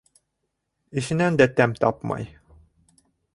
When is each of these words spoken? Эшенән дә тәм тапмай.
Эшенән 1.01 1.37
дә 1.41 1.47
тәм 1.61 1.77
тапмай. 1.85 2.27